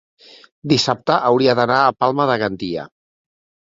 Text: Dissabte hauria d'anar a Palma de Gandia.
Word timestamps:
Dissabte 0.73 1.19
hauria 1.31 1.57
d'anar 1.61 1.79
a 1.85 1.95
Palma 2.03 2.29
de 2.35 2.43
Gandia. 2.47 2.93